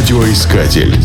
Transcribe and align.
Радиоискатель. 0.00 0.96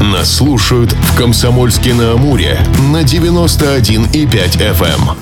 Нас 0.00 0.36
слушают 0.36 0.92
в 0.92 1.14
Комсомольске 1.18 1.92
на 1.92 2.12
Амуре 2.12 2.58
на 2.90 3.02
91,5 3.02 4.10
FM. 4.14 5.16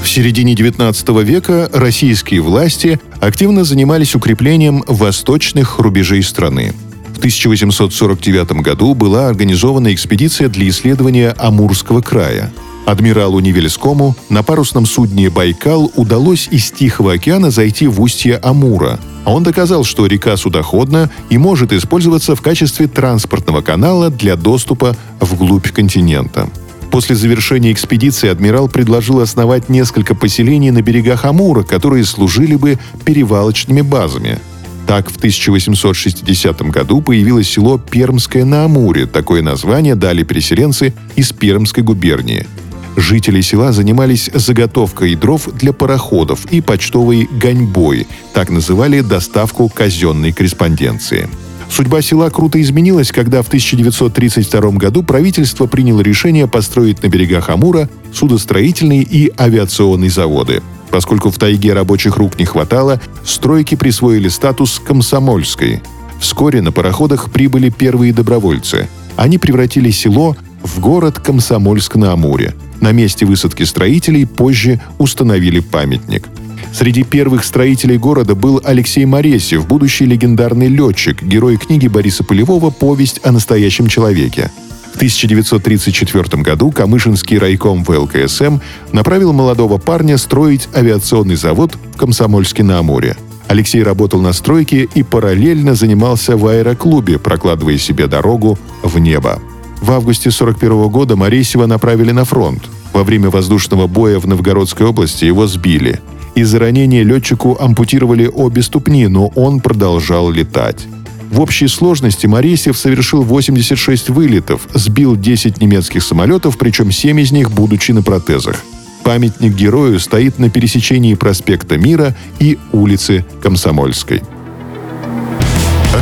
В 0.00 0.08
середине 0.08 0.54
XIX 0.54 1.24
века 1.24 1.68
российские 1.72 2.42
власти 2.42 3.00
активно 3.20 3.64
занимались 3.64 4.14
укреплением 4.14 4.84
восточных 4.86 5.80
рубежей 5.80 6.22
страны. 6.22 6.72
В 7.12 7.18
1849 7.18 8.62
году 8.62 8.94
была 8.94 9.26
организована 9.26 9.92
экспедиция 9.92 10.48
для 10.48 10.68
исследования 10.68 11.34
Амурского 11.36 12.00
края. 12.00 12.52
Адмиралу 12.86 13.40
Невельскому 13.40 14.14
на 14.28 14.44
парусном 14.44 14.86
судне 14.86 15.28
«Байкал» 15.28 15.90
удалось 15.96 16.46
из 16.52 16.70
Тихого 16.70 17.14
океана 17.14 17.50
зайти 17.50 17.88
в 17.88 18.00
устье 18.00 18.36
Амура. 18.36 19.00
Он 19.24 19.42
доказал, 19.42 19.82
что 19.82 20.06
река 20.06 20.36
судоходна 20.36 21.10
и 21.28 21.36
может 21.36 21.72
использоваться 21.72 22.36
в 22.36 22.42
качестве 22.42 22.86
транспортного 22.86 23.60
канала 23.60 24.08
для 24.08 24.36
доступа 24.36 24.96
вглубь 25.18 25.68
континента. 25.72 26.48
После 26.92 27.16
завершения 27.16 27.72
экспедиции 27.72 28.28
адмирал 28.28 28.68
предложил 28.68 29.20
основать 29.20 29.68
несколько 29.68 30.14
поселений 30.14 30.70
на 30.70 30.80
берегах 30.80 31.24
Амура, 31.24 31.64
которые 31.64 32.04
служили 32.04 32.54
бы 32.54 32.78
перевалочными 33.04 33.80
базами. 33.80 34.38
Так, 34.86 35.10
в 35.10 35.16
1860 35.16 36.62
году 36.70 37.02
появилось 37.02 37.50
село 37.50 37.78
Пермское 37.78 38.44
на 38.44 38.64
Амуре. 38.64 39.06
Такое 39.06 39.42
название 39.42 39.96
дали 39.96 40.22
переселенцы 40.22 40.94
из 41.16 41.32
Пермской 41.32 41.82
губернии. 41.82 42.46
Жители 42.96 43.42
села 43.42 43.72
занимались 43.72 44.30
заготовкой 44.32 45.14
дров 45.16 45.48
для 45.52 45.74
пароходов 45.74 46.46
и 46.46 46.62
почтовой 46.62 47.28
гоньбой, 47.30 48.06
так 48.32 48.48
называли 48.48 49.02
доставку 49.02 49.68
казенной 49.68 50.32
корреспонденции. 50.32 51.28
Судьба 51.68 52.00
села 52.00 52.30
круто 52.30 52.60
изменилась, 52.60 53.12
когда 53.12 53.42
в 53.42 53.48
1932 53.48 54.70
году 54.72 55.02
правительство 55.02 55.66
приняло 55.66 56.00
решение 56.00 56.46
построить 56.46 57.02
на 57.02 57.08
берегах 57.08 57.50
Амура 57.50 57.90
судостроительные 58.14 59.02
и 59.02 59.30
авиационные 59.38 60.10
заводы. 60.10 60.62
Поскольку 60.90 61.30
в 61.30 61.36
тайге 61.36 61.74
рабочих 61.74 62.16
рук 62.16 62.38
не 62.38 62.46
хватало, 62.46 63.00
стройки 63.24 63.74
присвоили 63.74 64.28
статус 64.28 64.80
комсомольской. 64.82 65.82
Вскоре 66.18 66.62
на 66.62 66.72
пароходах 66.72 67.30
прибыли 67.30 67.68
первые 67.68 68.14
добровольцы. 68.14 68.88
Они 69.16 69.36
превратили 69.36 69.90
село 69.90 70.36
в 70.66 70.80
город 70.80 71.20
Комсомольск-на-Амуре. 71.20 72.54
На 72.80 72.92
месте 72.92 73.24
высадки 73.24 73.62
строителей 73.62 74.26
позже 74.26 74.80
установили 74.98 75.60
памятник. 75.60 76.28
Среди 76.72 77.04
первых 77.04 77.44
строителей 77.44 77.96
города 77.96 78.34
был 78.34 78.60
Алексей 78.64 79.06
Моресев, 79.06 79.66
будущий 79.66 80.04
легендарный 80.04 80.68
летчик, 80.68 81.22
герой 81.22 81.56
книги 81.56 81.88
Бориса 81.88 82.24
Полевого 82.24 82.70
«Повесть 82.70 83.20
о 83.24 83.32
настоящем 83.32 83.86
человеке». 83.86 84.50
В 84.92 84.96
1934 84.96 86.42
году 86.42 86.70
Камышинский 86.70 87.38
райком 87.38 87.84
ВЛКСМ 87.84 88.58
направил 88.92 89.32
молодого 89.32 89.78
парня 89.78 90.18
строить 90.18 90.68
авиационный 90.74 91.36
завод 91.36 91.76
в 91.94 91.96
Комсомольске-на-Амуре. 91.98 93.16
Алексей 93.46 93.82
работал 93.82 94.20
на 94.20 94.32
стройке 94.32 94.88
и 94.94 95.02
параллельно 95.02 95.74
занимался 95.74 96.36
в 96.36 96.46
аэроклубе, 96.46 97.18
прокладывая 97.18 97.78
себе 97.78 98.06
дорогу 98.06 98.58
в 98.82 98.98
небо. 98.98 99.40
В 99.80 99.92
августе 99.92 100.30
1941 100.30 100.88
года 100.88 101.16
Моресева 101.16 101.66
направили 101.66 102.12
на 102.12 102.24
фронт. 102.24 102.62
Во 102.92 103.04
время 103.04 103.30
воздушного 103.30 103.86
боя 103.86 104.18
в 104.18 104.26
Новгородской 104.26 104.86
области 104.86 105.24
его 105.24 105.46
сбили. 105.46 106.00
Из-за 106.34 106.58
ранения 106.58 107.02
летчику 107.02 107.56
ампутировали 107.60 108.26
обе 108.26 108.62
ступни, 108.62 109.06
но 109.06 109.28
он 109.28 109.60
продолжал 109.60 110.30
летать. 110.30 110.86
В 111.30 111.40
общей 111.40 111.66
сложности 111.66 112.26
Моресев 112.26 112.76
совершил 112.76 113.22
86 113.22 114.10
вылетов, 114.10 114.68
сбил 114.74 115.16
10 115.16 115.60
немецких 115.60 116.02
самолетов, 116.02 116.56
причем 116.56 116.90
7 116.90 117.20
из 117.20 117.32
них 117.32 117.50
будучи 117.50 117.92
на 117.92 118.02
протезах. 118.02 118.62
Памятник 119.02 119.54
герою 119.54 120.00
стоит 120.00 120.38
на 120.38 120.50
пересечении 120.50 121.14
проспекта 121.14 121.78
Мира 121.78 122.14
и 122.38 122.58
улицы 122.72 123.24
Комсомольской. 123.42 124.22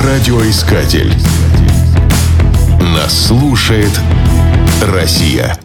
Радиоискатель. 0.04 1.12
Нас 3.04 3.26
слушает 3.26 3.90
Россия. 4.80 5.63